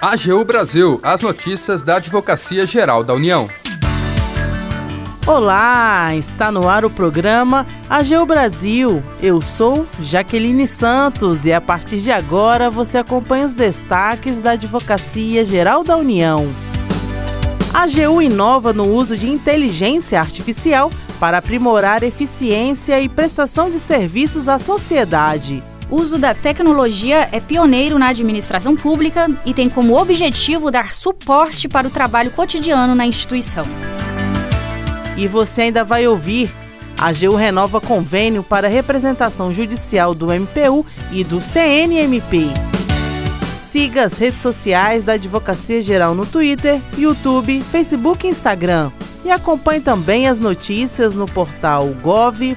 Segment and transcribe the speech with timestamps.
[0.00, 3.50] AGU Brasil, as notícias da Advocacia Geral da União.
[5.26, 9.02] Olá, está no ar o programa AGU Brasil.
[9.20, 15.44] Eu sou Jaqueline Santos e a partir de agora você acompanha os destaques da Advocacia
[15.44, 16.46] Geral da União.
[17.74, 24.46] A AGU inova no uso de inteligência artificial para aprimorar eficiência e prestação de serviços
[24.46, 25.60] à sociedade.
[25.90, 31.66] O uso da tecnologia é pioneiro na administração pública e tem como objetivo dar suporte
[31.66, 33.64] para o trabalho cotidiano na instituição.
[35.16, 36.50] E você ainda vai ouvir.
[36.98, 42.48] A AGU renova convênio para representação judicial do MPU e do CNMP.
[43.62, 48.90] Siga as redes sociais da Advocacia Geral no Twitter, YouTube, Facebook e Instagram.
[49.24, 52.48] E acompanhe também as notícias no portal gov.br/agu.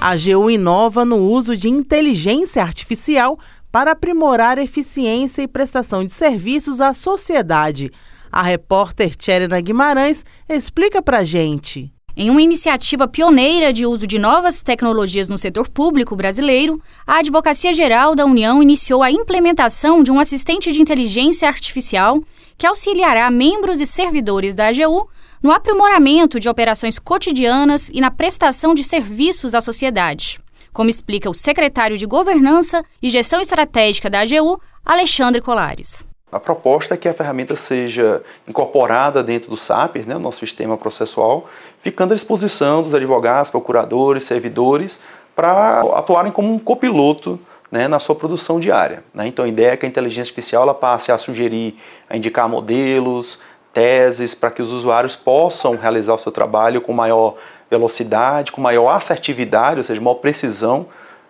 [0.00, 3.38] A AGU inova no uso de inteligência artificial
[3.70, 7.92] para aprimorar eficiência e prestação de serviços à sociedade.
[8.32, 11.92] A repórter Tcherena Guimarães explica para gente.
[12.16, 17.72] Em uma iniciativa pioneira de uso de novas tecnologias no setor público brasileiro, a Advocacia
[17.74, 22.22] Geral da União iniciou a implementação de um assistente de inteligência artificial
[22.56, 25.06] que auxiliará membros e servidores da AGU
[25.42, 30.40] no aprimoramento de operações cotidianas e na prestação de serviços à sociedade
[30.72, 36.06] como explica o secretário de Governança e Gestão Estratégica da AGU, Alexandre Colares.
[36.30, 40.76] A proposta é que a ferramenta seja incorporada dentro do SAPER, né, o nosso sistema
[40.76, 41.48] processual,
[41.82, 45.00] ficando à disposição dos advogados, procuradores, servidores,
[45.34, 47.38] para atuarem como um copiloto
[47.70, 49.02] né, na sua produção diária.
[49.12, 49.26] Né?
[49.26, 51.76] Então a ideia é que a inteligência artificial ela passe a sugerir,
[52.08, 53.40] a indicar modelos,
[53.72, 57.36] teses, para que os usuários possam realizar o seu trabalho com maior
[57.70, 60.86] velocidade, com maior assertividade, ou seja, maior precisão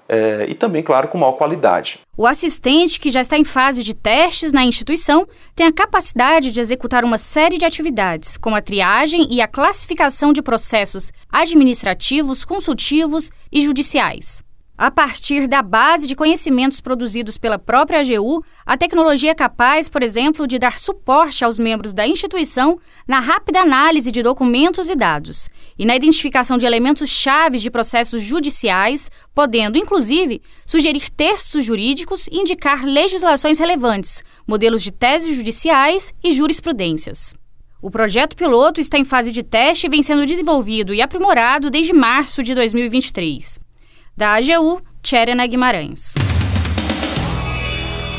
[0.08, 2.00] é, e também, claro, com maior qualidade.
[2.16, 6.60] O assistente, que já está em fase de testes na instituição, tem a capacidade de
[6.60, 13.30] executar uma série de atividades, como a triagem e a classificação de processos administrativos, consultivos
[13.52, 14.42] e judiciais.
[14.80, 20.02] A partir da base de conhecimentos produzidos pela própria AGU, a tecnologia é capaz, por
[20.02, 25.50] exemplo, de dar suporte aos membros da instituição na rápida análise de documentos e dados
[25.78, 32.38] e na identificação de elementos chaves de processos judiciais, podendo, inclusive, sugerir textos jurídicos e
[32.38, 37.34] indicar legislações relevantes, modelos de teses judiciais e jurisprudências.
[37.82, 41.92] O projeto piloto está em fase de teste e vem sendo desenvolvido e aprimorado desde
[41.92, 43.60] março de 2023.
[44.20, 46.12] Da AGU, Tcherena Guimarães.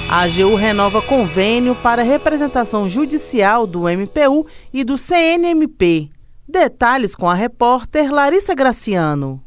[0.09, 6.09] A AGU renova convênio para representação judicial do MPU e do CNMP.
[6.49, 9.43] Detalhes com a repórter Larissa Graciano.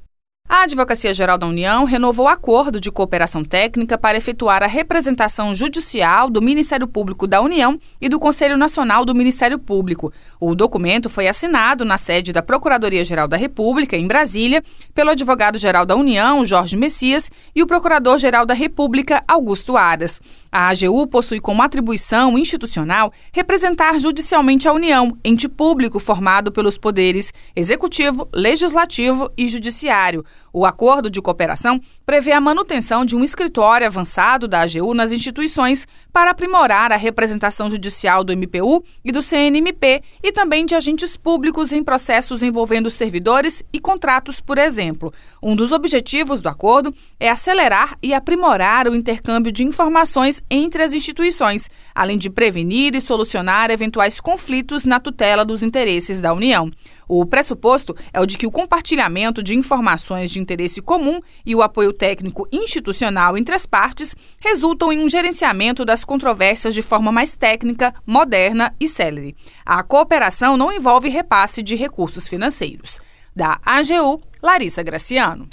[0.55, 5.53] A Advocacia Geral da União renovou o acordo de cooperação técnica para efetuar a representação
[5.53, 10.13] judicial do Ministério Público da União e do Conselho Nacional do Ministério Público.
[10.39, 14.63] O documento foi assinado na sede da Procuradoria-Geral da República, em Brasília,
[14.95, 20.21] pelo advogado-geral da União, Jorge Messias, e o procurador-geral da República, Augusto Aras.
[20.53, 27.33] A AGU possui como atribuição institucional representar judicialmente a União, ente público formado pelos poderes
[27.57, 30.25] executivo, legislativo e judiciário.
[30.57, 35.85] O acordo de cooperação prevê a manutenção de um escritório avançado da AGU nas instituições
[36.13, 41.73] para aprimorar a representação judicial do MPU e do CNMP e também de agentes públicos
[41.73, 45.13] em processos envolvendo servidores e contratos, por exemplo.
[45.43, 50.95] Um dos objetivos do acordo é acelerar e aprimorar o intercâmbio de informações entre as
[50.95, 56.71] instituições, além de prevenir e solucionar eventuais conflitos na tutela dos interesses da União.
[57.09, 61.63] O pressuposto é o de que o compartilhamento de informações de interesse comum e o
[61.63, 67.35] apoio técnico institucional entre as partes resultam em um gerenciamento das controvérsias de forma mais
[67.35, 69.35] técnica, moderna e célere.
[69.67, 73.01] A cooperação não envolve repasse de recursos financeiros.
[73.35, 75.49] Da AGU, Larissa Graciano.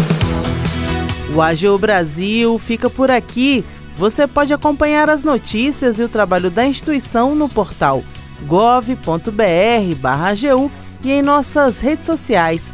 [1.33, 3.65] O AGU Brasil fica por aqui.
[3.95, 8.03] Você pode acompanhar as notícias e o trabalho da instituição no portal
[8.45, 9.31] gov.br/agu
[11.03, 12.73] e em nossas redes sociais.